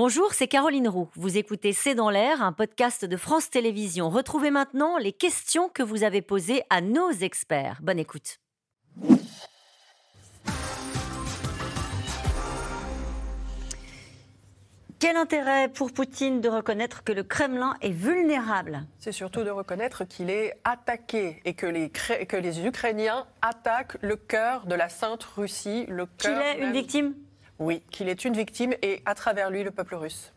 [0.00, 1.10] Bonjour, c'est Caroline Roux.
[1.16, 4.10] Vous écoutez C'est dans l'air, un podcast de France Télévisions.
[4.10, 7.80] Retrouvez maintenant les questions que vous avez posées à nos experts.
[7.82, 8.38] Bonne écoute.
[15.00, 18.86] Quel intérêt pour Poutine de reconnaître que le Kremlin est vulnérable?
[19.00, 24.14] C'est surtout de reconnaître qu'il est attaqué et que les, que les Ukrainiens attaquent le
[24.14, 25.88] cœur de la Sainte Russie.
[26.18, 27.14] Qu'il est une victime?
[27.58, 30.32] Oui, qu'il est une victime et à travers lui le peuple russe.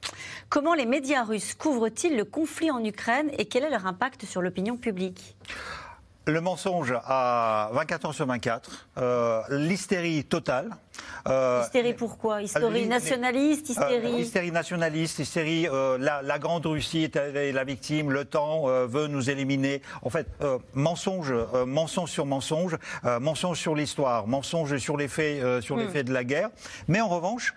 [0.49, 4.41] Comment les médias russes couvrent-ils le conflit en Ukraine et quel est leur impact sur
[4.41, 5.35] l'opinion publique?
[6.27, 10.69] Le mensonge à 24 heures sur 24, euh, l'hystérie totale.
[11.27, 12.41] Euh, hystérie pourquoi?
[12.41, 14.21] Hystérie nationaliste, euh, hystérie...
[14.21, 15.67] hystérie nationaliste, hystérie,
[15.99, 19.81] la, la, grande Russie est la victime, le temps veut nous éliminer.
[20.01, 20.27] En fait,
[20.73, 21.33] mensonge,
[21.65, 22.77] mensonge sur mensonge,
[23.19, 25.91] mensonge sur l'histoire, mensonge sur les faits, sur les hmm.
[25.91, 26.49] faits de la guerre.
[26.87, 27.53] Mais en revanche,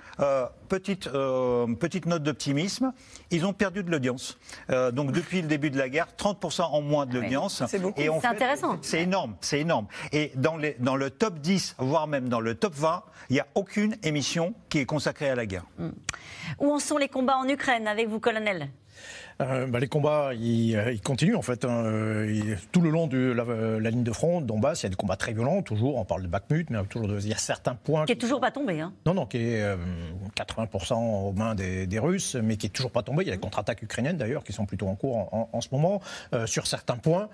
[0.68, 2.92] petite, petite note d'optimisme,
[3.30, 4.38] ils ont perdu de l'audience.
[4.92, 7.62] donc depuis le début de la guerre, 30% en moins de ah l'audience.
[7.68, 8.00] C'est beaucoup.
[8.00, 8.78] C'est intéressant.
[8.82, 9.86] C'est énorme, c'est énorme.
[10.12, 13.02] Et dans, les, dans le top 10, voire même dans le top 20,
[13.34, 15.64] il n'y a aucune émission qui est consacrée à la guerre.
[16.60, 18.68] Où en sont les combats en Ukraine avec vous, colonel?
[19.40, 21.64] Euh, bah, les combats, ils, euh, continuent en fait.
[21.64, 21.84] Hein.
[22.72, 25.32] tout le long de la, ligne de front, Donbass, il y a des combats très
[25.32, 25.96] violents, toujours.
[25.96, 28.04] On parle de Bakhmut, mais toujours il y a certains points.
[28.06, 29.64] Qui est toujours pas tombé, hein Non, non, qui est
[30.36, 33.22] 80% euh, aux mains des, Russes, mais qui est toujours pas tombé.
[33.22, 36.00] Il y a des contre-attaques ukrainiennes d'ailleurs qui sont plutôt en cours en, ce moment
[36.46, 37.28] sur certains points.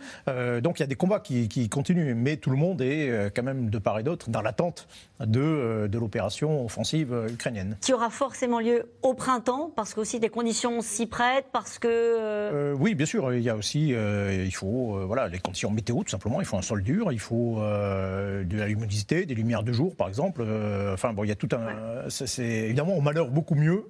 [0.61, 3.43] donc il y a des combats qui, qui, continuent, mais tout le monde est quand
[3.43, 4.87] même de part et d'autre dans l'attente
[5.19, 7.79] de, de l'opération offensive ukrainienne.
[7.81, 11.90] Qui aura forcément lieu au printemps, parce que aussi des conditions s'y prêtent, parce que
[11.91, 13.33] euh, euh, oui, bien sûr.
[13.35, 16.41] Il y a aussi, euh, il faut, voilà, les conditions météo tout simplement.
[16.41, 20.09] Il faut un sol dur, il faut de la luminosité, des lumières de jour, par
[20.09, 20.45] exemple.
[20.93, 22.09] enfin bon, il y a tout un.
[22.09, 23.85] C'est évidemment au malheur beaucoup mieux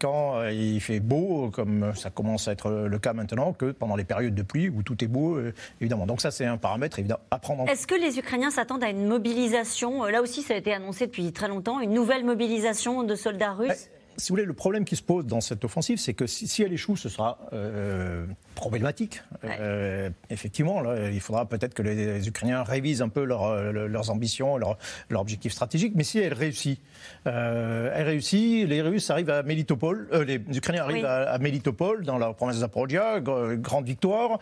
[0.00, 4.04] quand il fait beau, comme ça commence à être le cas maintenant, que pendant les
[4.04, 5.38] périodes de pluie où tout est beau,
[5.80, 6.06] évidemment.
[6.06, 7.72] Donc ça, c'est un paramètre évidemment à prendre en compte.
[7.72, 10.04] Est-ce que les Ukrainiens s'attendent à une mobilisation?
[10.04, 13.88] Là aussi, ça a été annoncé depuis très longtemps, une nouvelle mobilisation de soldats russes?
[14.18, 16.72] Si vous voulez, le problème qui se pose dans cette offensive, c'est que si, elle
[16.72, 19.22] échoue, ce sera euh, problématique.
[19.44, 24.56] Euh, effectivement, là, il faudra peut-être que les, Ukrainiens révisent un peu euh, leurs ambitions,
[24.56, 24.78] leurs
[25.10, 25.92] leur objectifs stratégiques.
[25.96, 26.80] Mais si elle réussit,
[27.24, 32.32] elle réussit, les Russes arrivent à Melitopol, les Ukrainiens arrivent à, à, Melitopol, dans la
[32.32, 34.38] province de Zaporozhia, grande victoire.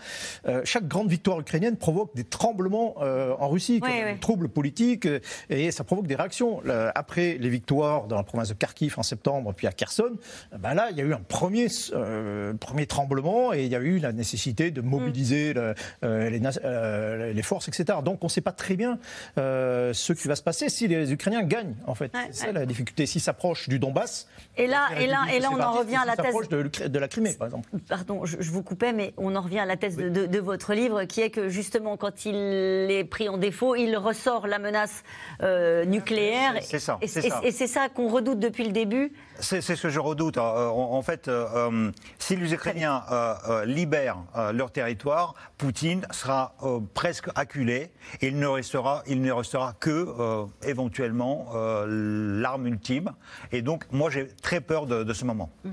[0.65, 5.09] chaque grande victoire ukrainienne provoque des tremblements en Russie, des troubles politiques,
[5.51, 6.62] et ça provoque des réactions.
[6.95, 10.16] Après les victoires dans la province de Kharkiv en septembre, puis à Kherson,
[10.58, 13.80] ben là, il y a eu un premier, euh, premier tremblement et il y a
[13.80, 17.98] eu la nécessité de mobiliser euh, euh, les, forces, etc.
[18.04, 18.98] Donc on ne sait pas très bien
[19.36, 22.12] ce qui va se passer si les Ukrainiens gagnent, en fait.
[22.30, 23.06] c'est ça la difficulté.
[23.06, 24.28] S'ils s'approchent du Donbass.
[24.56, 26.34] Et là, et là, et là on en revient à la thèse.
[26.48, 27.69] De, de, la Crimée, par exemple.
[27.88, 31.20] Pardon, je, vous coupais, mais on en revient à la thèse de, votre livre qui
[31.20, 35.02] est que justement, quand il est pris en défaut, il ressort la menace
[35.86, 36.54] nucléaire.
[36.62, 36.98] C'est ça.
[37.00, 39.12] Et c'est ça, ça qu'on redoute depuis le début.
[39.41, 40.39] C'est ce que je redoute.
[40.39, 40.43] Hein.
[40.43, 44.19] En, fait, euh, euh, si les Ukrainiens euh, libèrent
[44.53, 46.55] leur territoire, Poutine sera
[46.95, 47.91] presque acculé
[48.21, 51.53] et il ne restera, il ne restera que éventuellement
[51.87, 53.12] l'arme ultime.
[53.53, 55.50] Et donc, moi, j'ai très peur de, ce moment.
[55.65, 55.71] Mm.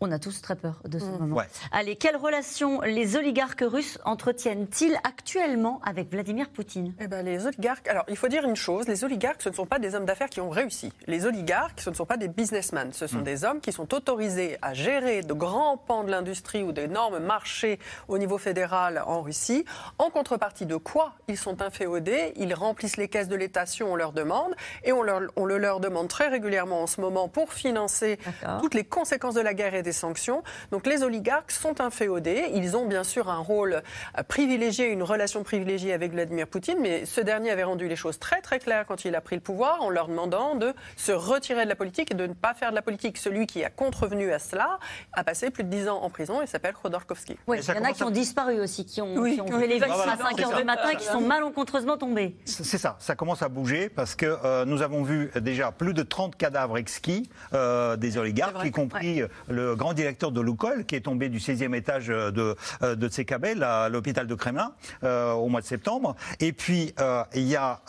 [0.00, 1.18] On a tous très peur de ce mmh.
[1.18, 1.40] moment.
[1.72, 6.92] Allez, quelles relations les oligarques russes entretiennent-ils actuellement avec Vladimir Poutine?
[7.00, 9.64] Eh ben, Les oligarques, alors il faut dire une chose, les oligarques, ce ne sont
[9.64, 10.92] pas des hommes d'affaires qui ont réussi.
[11.06, 13.24] Les oligarques, ce ne sont pas des businessmen, ce sont mmh.
[13.24, 17.78] des hommes qui sont autorisés à gérer de grands pans de l'industrie ou d'énormes marchés
[18.08, 19.64] au niveau fédéral en Russie,
[19.96, 23.96] en contrepartie de quoi ils sont inféodés, ils remplissent les caisses de l'État si on
[23.96, 24.54] leur demande,
[24.84, 28.18] et on, leur, on le leur demande très régulièrement en ce moment pour financer
[28.60, 30.42] toutes les conséquences de la guerre et des sanctions.
[30.72, 32.50] Donc les oligarques sont inféodés.
[32.52, 33.82] Ils ont bien sûr un rôle
[34.18, 38.18] euh, privilégié, une relation privilégiée avec Vladimir Poutine, mais ce dernier avait rendu les choses
[38.18, 41.64] très très claires quand il a pris le pouvoir en leur demandant de se retirer
[41.64, 43.16] de la politique et de ne pas faire de la politique.
[43.16, 44.78] Celui qui a contrevenu à cela
[45.12, 46.42] a passé plus de 10 ans en prison.
[46.42, 47.38] Il s'appelle Khodorkovsky.
[47.46, 50.30] Oui, il y en a qui ont disparu aussi, qui ont, fait les vaccination à
[50.30, 52.36] 5 h du matin et qui sont malencontreusement tombés.
[52.44, 56.02] C'est ça, ça commence à bouger parce que euh, nous avons vu déjà plus de
[56.02, 61.02] 30 cadavres exquis euh, des oligarques, y compris le grand directeur de Lukoil, qui est
[61.02, 64.72] tombé du 16e étage de, euh, de Tsekabel à l'hôpital de Kremlin
[65.04, 66.16] euh, au mois de septembre.
[66.40, 67.80] Et puis, euh, il y a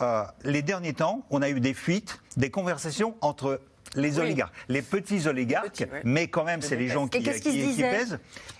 [0.44, 3.60] les derniers temps, on a eu des fuites, des conversations entre
[3.94, 8.18] les oligarques, les petits oligarques, mais quand même, c'est les gens qui, qui, pèsent.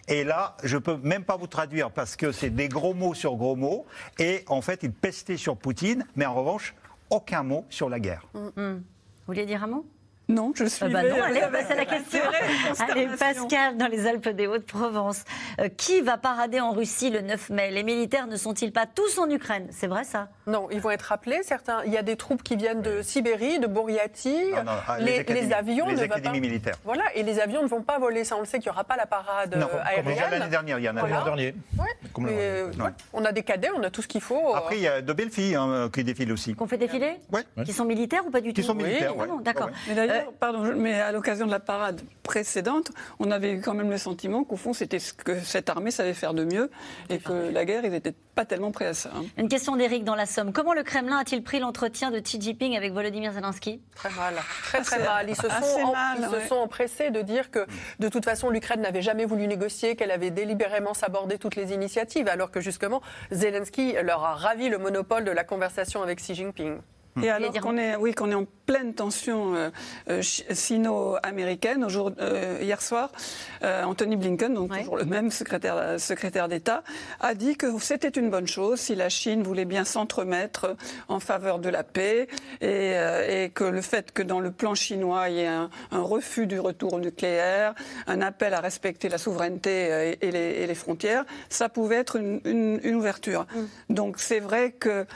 [0.09, 3.37] Et là, je peux même pas vous traduire parce que c'est des gros mots sur
[3.37, 3.85] gros mots.
[4.19, 6.75] Et en fait, ils pestaient sur Poutine, mais en revanche,
[7.11, 8.27] aucun mot sur la guerre.
[8.35, 8.49] Mm.
[8.57, 8.83] Vous
[9.27, 9.87] vouliez dire un mot?
[10.29, 10.85] Non, je suis.
[10.85, 12.21] Euh, bah non, allez, c'est la question.
[12.87, 15.25] Allez, Pascal, dans les Alpes des Hauts-de-Provence.
[15.61, 17.71] Euh, qui va parader en Russie le 9 mai?
[17.71, 19.69] Les militaires ne sont-ils pas tous en Ukraine?
[19.71, 20.29] C'est vrai ça?
[20.49, 21.41] Non, ils vont être rappelés.
[21.43, 24.45] Certains, il y a des troupes qui viennent de Sibérie, de Bouriatie.
[24.57, 26.77] Ah, les, avions les ne académies militaires.
[26.85, 28.25] Voilà, et les avions ne vont pas voler.
[28.25, 30.31] Ça, on le sait qu'il n'y aura pas la parade non, aérienne.
[30.31, 31.23] l'année dernière, il y en a voilà.
[31.23, 31.55] dernier.
[31.79, 32.25] Ouais.
[33.13, 34.55] On a des cadets, on a tout ce qu'il faut.
[34.55, 36.55] Après, il y a de belles filles hein, qui défilent aussi.
[36.55, 37.41] Qu'on fait défiler Oui.
[37.65, 39.27] Qui sont militaires ou pas du tout Qui sont militaires, oui.
[39.31, 39.71] Ah D'accord.
[39.91, 43.99] Euh, pardon, mais à l'occasion de la parade précédente, on avait eu quand même le
[43.99, 46.71] sentiment qu'au fond, c'était ce que cette armée savait faire de mieux
[47.09, 49.11] et que la guerre, ils n'étaient pas tellement prêts à ça.
[49.15, 49.25] Hein.
[49.37, 50.53] Une question d'Éric dans la Somme.
[50.53, 53.83] Comment le Kremlin a-t-il pris l'entretien de Xi Jinping avec Volodymyr Zelensky?
[53.97, 55.29] Très mal, très très mal.
[55.29, 57.67] Ils se, sont, ils se sont empressés de dire que
[57.99, 62.29] de toute façon l'Ukraine n'avait jamais voulu négocier, qu'elle avait délibérément sabordé toutes les initiatives,
[62.29, 63.03] alors que justement
[63.33, 66.79] Zelensky leur a ravi le monopole de la conversation avec Xi Jinping.
[67.23, 69.71] Et alors qu'on est, oui, qu'on est en pleine tension euh,
[70.11, 73.11] euh, sino-américaine, euh, hier soir,
[73.63, 76.83] Anthony Blinken, donc toujours le même secrétaire, secrétaire d'État,
[77.21, 80.77] a dit que c'était une bonne chose si la Chine voulait bien s'entremettre
[81.09, 82.29] en faveur de la paix
[82.61, 82.93] et,
[83.29, 86.61] et, que le fait que dans le plan chinois il y ait un, refus du
[86.61, 87.75] retour au nucléaire,
[88.07, 92.41] un appel à respecter la souveraineté et, les, et les, frontières, ça pouvait être une,
[92.45, 93.47] une, une ouverture.
[93.55, 93.95] Mm.
[93.95, 95.07] Donc c'est vrai que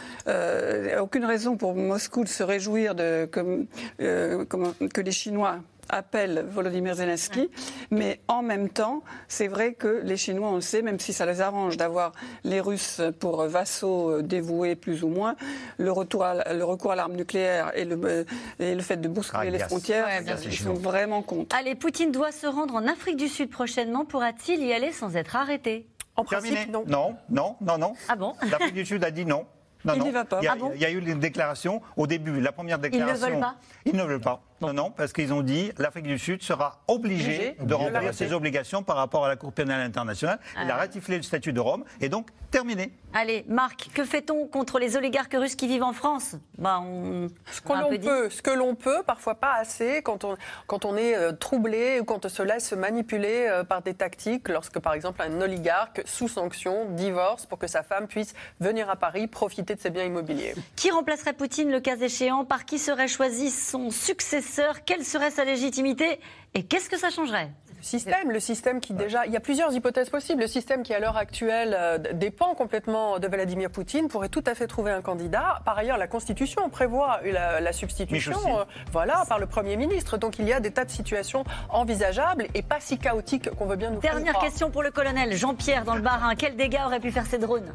[0.98, 3.66] aucune raison pour Moscou de se réjouir de, que,
[4.00, 5.58] euh, que les Chinois
[5.90, 7.50] appellent Volodymyr Zelensky,
[7.90, 11.26] mais en même temps, c'est vrai que les Chinois, on le sait, même si ça
[11.26, 12.12] les arrange d'avoir
[12.44, 15.36] les Russes pour vassaux euh, dévoués plus ou moins,
[15.76, 18.24] le, retour le recours à l'arme nucléaire et le, euh,
[18.58, 20.06] et le fait de bousculer ah, les frontières,
[20.46, 21.54] ils sont vraiment contre.
[21.54, 24.06] Allez, Poutine doit se rendre en Afrique du Sud prochainement.
[24.06, 25.86] Pourra-t-il y aller sans être arrêté?
[26.16, 26.84] En principe, non.
[26.86, 27.92] Non, non, non, non.
[28.08, 28.32] Ah bon?
[28.50, 29.44] L'Afrique du Sud a dit non.
[29.84, 30.38] Non, il n'y va pas.
[30.40, 32.78] Il y, a, ah bon il y a eu une déclaration au début, la première
[32.78, 33.26] déclaration.
[33.26, 34.40] Ils ne veulent pas Ils ne veulent pas.
[34.62, 38.84] Non, non, parce qu'ils ont dit l'Afrique du Sud sera obligée de remplir ses obligations
[38.84, 40.38] par rapport à la Cour pénale internationale.
[40.54, 40.78] Il a ah.
[40.78, 42.92] ratifié le statut de Rome et donc terminé.
[43.12, 46.36] Allez, Marc, que fait-on contre les oligarques russes qui vivent en France?
[46.58, 47.26] Bah, on...
[47.50, 50.36] Ce que l'on peut, ce que l'on peut, parfois pas assez, quand on,
[50.66, 54.48] quand on est euh, troublé ou quand on se laisse manipuler euh, par des tactiques,
[54.48, 58.96] lorsque par exemple un oligarque sous sanction divorce pour que sa femme puisse venir à
[58.96, 60.54] Paris profiter de ses biens immobiliers.
[60.76, 62.44] Qui remplacerait Poutine le cas échéant?
[62.44, 64.51] Par qui serait choisi son successeur?
[64.86, 66.20] Quelle serait sa légitimité
[66.54, 67.50] Et qu'est-ce que ça changerait?
[67.82, 70.42] Système, le système qui déjà, il y a plusieurs hypothèses possibles.
[70.42, 74.54] Le système qui à l'heure actuelle euh, dépend complètement de Vladimir Poutine pourrait tout à
[74.54, 75.60] fait trouver un candidat.
[75.64, 80.16] Par ailleurs, la Constitution prévoit la, substitution, euh, voilà, par le Premier ministre.
[80.16, 83.76] Donc il y a des tas de situations envisageables et pas si chaotiques qu'on veut
[83.76, 83.98] bien nous.
[83.98, 86.36] Dernière question pour le colonel Jean-Pierre dans le Barin.
[86.36, 87.74] Quels dégâts auraient pu faire ces drones?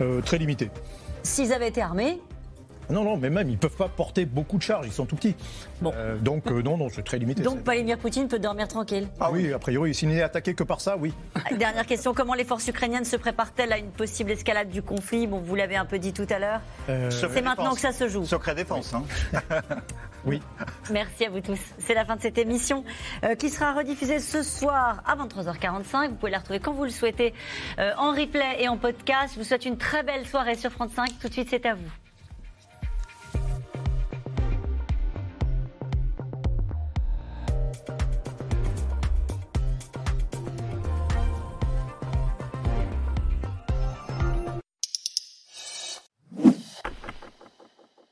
[0.00, 0.70] Euh, Très limités.
[1.22, 2.22] S'ils avaient été armés
[2.90, 5.16] non, non, mais même, ils ne peuvent pas porter beaucoup de charges, ils sont tout
[5.16, 5.34] petits.
[5.80, 5.92] Bon.
[5.96, 7.42] Euh, donc, euh, non, non, c'est très limité.
[7.42, 10.80] Donc, Vladimir Poutine peut dormir tranquille Ah oui, a priori, s'il n'est attaqué que par
[10.80, 11.12] ça, oui.
[11.34, 15.26] Ah, dernière question, comment les forces ukrainiennes se préparent-elles à une possible escalade du conflit?
[15.26, 16.60] Bon, vous l'avez un peu dit tout à l'heure.
[16.88, 18.24] Euh, c'est maintenant que ça se joue.
[18.24, 19.02] Secret défense, hein
[20.24, 20.42] Oui.
[20.90, 21.58] Merci à vous tous.
[21.78, 22.84] C'est la fin de cette émission
[23.38, 26.08] qui sera rediffusée ce soir à 23h45.
[26.08, 27.32] Vous pouvez la retrouver quand vous le souhaitez
[27.78, 29.34] en replay et en podcast.
[29.34, 31.10] Je vous souhaite une très belle soirée sur France 5.
[31.20, 32.05] Tout de suite, c'est à vous.